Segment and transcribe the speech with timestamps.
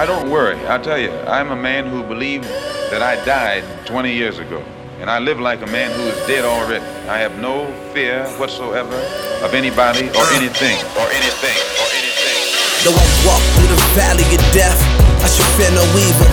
[0.00, 0.54] I don't worry.
[0.70, 2.44] I tell you, I'm a man who believed
[2.94, 4.62] that I died 20 years ago.
[5.02, 6.86] And I live like a man who is dead already.
[7.10, 8.94] I have no fear whatsoever
[9.42, 12.38] of anybody or anything or anything or anything.
[12.86, 14.78] Though I walk through the valley of death,
[15.18, 16.30] I should fear no evil.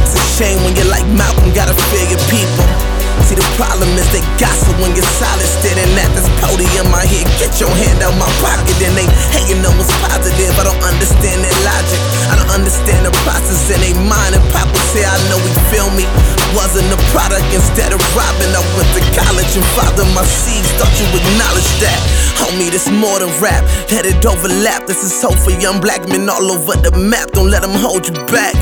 [0.00, 2.64] It's a shame when you're like Malcolm, gotta fear your people.
[3.28, 6.88] See, the problem is they gossip when you're solid standing at this podium.
[6.96, 9.04] I hear, get your hand out my pocket, and they
[9.36, 10.56] hating on what's positive.
[10.56, 12.00] I don't understand their logic.
[12.52, 14.36] Understand the process in their mind.
[14.36, 16.04] And Papa say, I know he feel me.
[16.52, 18.52] Wasn't a product instead of robbing.
[18.52, 20.68] I went to college and fathered my seeds.
[20.76, 21.96] Thought you acknowledge that.
[22.36, 23.64] Homie, this more than rap.
[23.88, 24.84] Let it overlap.
[24.84, 27.32] This is hope for young black men all over the map.
[27.32, 28.52] Don't let them hold you back.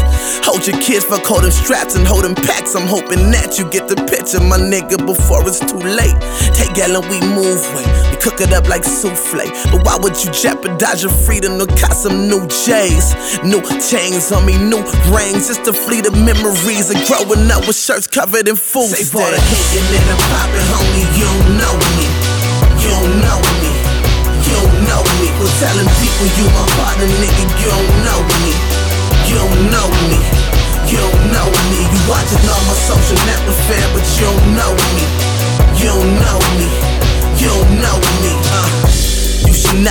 [0.46, 2.78] Hold your kids for holding straps and holding packs.
[2.78, 6.14] I'm hoping that you get the picture, my nigga, before it's too late.
[6.54, 7.99] Take Ellen, we move weight.
[8.20, 9.48] Cook it up like souffle.
[9.72, 13.16] But why would you jeopardize your freedom to got some new J's?
[13.40, 15.48] New chains on me, new rings.
[15.48, 19.24] Just a fleet of memories of growing up with shirts covered in food Say for
[19.24, 22.06] the hitting and the popping, homie, you don't know me.
[22.84, 23.72] You don't know me.
[24.44, 25.26] You don't know me.
[25.40, 27.39] Quit telling people you my partner, nigga,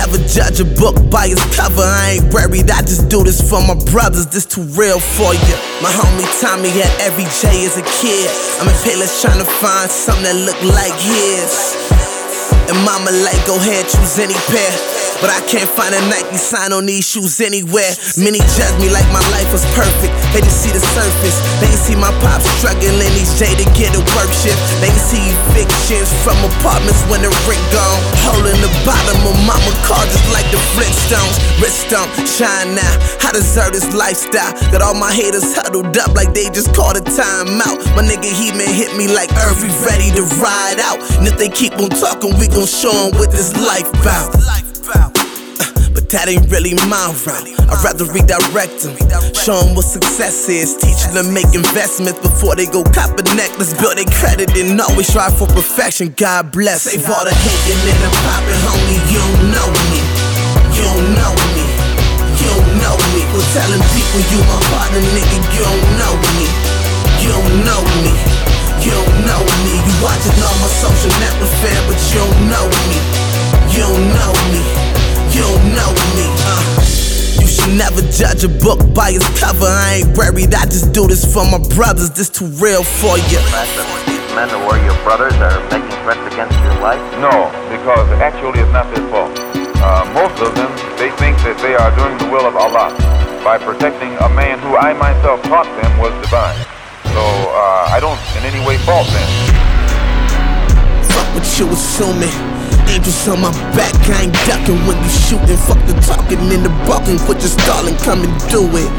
[0.00, 1.84] never judge a book by its cover.
[1.84, 4.24] I ain't worried, I just do this for my brothers.
[4.26, 5.56] This too real for you.
[5.84, 8.28] My homie Tommy had every J as a kid.
[8.60, 11.76] I'm in Payless trying to find something that look like his.
[12.72, 14.72] And mama like, go ahead, choose any pair.
[15.20, 17.92] But I can't find a Nike sign on these shoes anywhere.
[18.16, 20.16] Many judge me like my life was perfect.
[20.32, 21.36] They just see the surface.
[21.60, 24.56] They see my pop struggling each day to get a work shift.
[24.80, 25.20] They see
[25.52, 28.00] evictions from apartments when the rent gone.
[28.24, 31.38] Holding the bottom of mama car just like the Flintstones.
[31.62, 32.94] Wrist stump, shine now.
[33.22, 34.50] I deserve this lifestyle.
[34.72, 37.78] Got all my haters huddled up like they just called a timeout.
[37.94, 40.98] My nigga he man hit me like Earth, we ready to ride out.
[41.18, 44.69] And if they keep on talking, we gon' show 'em what this life bout.
[46.00, 47.44] But that ain't really my route.
[47.68, 48.96] I'd rather redirect them.
[49.36, 50.72] Show them what success is.
[50.80, 53.76] Teach them make investments before they go cop a necklace.
[53.76, 56.16] Build their credit and always strive for perfection.
[56.16, 56.88] God bless.
[56.88, 60.00] Save all the hating and the popping, homie, you know me.
[60.72, 60.88] You
[61.20, 61.68] know me.
[62.40, 63.20] You know me.
[63.28, 64.40] Quit telling people you
[78.10, 79.66] judge a book by its cover.
[79.66, 82.10] I ain't worried, I just do this for my brothers.
[82.10, 83.38] This too real for you.
[83.54, 83.70] fact
[84.06, 87.00] these men who are your brothers are making threats against your life?
[87.22, 87.30] No,
[87.70, 89.32] because actually it's not their fault.
[89.80, 92.92] Uh, most of them, they think that they are doing the will of Allah
[93.42, 96.58] by protecting a man who I myself taught them was divine.
[97.14, 99.30] So uh, I don't in any way fault them.
[101.08, 102.59] Fuck what you assuming.
[102.90, 105.56] Angels on my back, I ain't ducking when you shooting.
[105.70, 108.90] Fuck the talking and the bucking, quit your stalling, come and do it.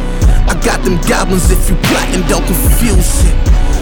[0.48, 3.36] I got them goblins if you plotting, don't confuse it.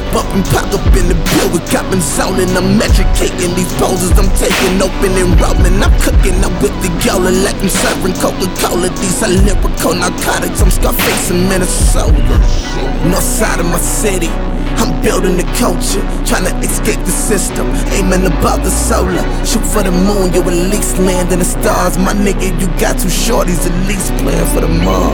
[0.09, 1.17] Bumping pop up in the
[1.53, 2.49] with copping zoning.
[2.57, 5.77] I'm educating these poses I'm taking, open and rolling.
[5.77, 8.89] I'm cooking up with the yola, like I'm serving Coca Cola.
[8.89, 12.17] These are lyrical narcotics, I'm Scarface in Minnesota.
[13.05, 14.33] North side of my city.
[14.79, 19.19] I'm building the culture, trying to escape the system, aiming above the solar.
[19.45, 21.97] Shoot for the moon, you at least land in the stars.
[21.97, 25.11] My nigga, you got two shorties, at least playing for the mall.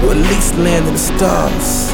[0.00, 1.90] You at least land in the stars.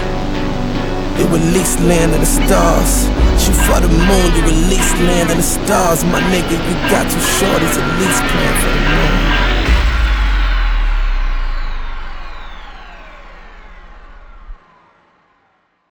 [1.18, 3.08] You at least land in the stars.
[3.40, 6.04] Shoot for the moon, you at least land in the stars.
[6.04, 8.67] My nigga, you got two shorties, at least playing for.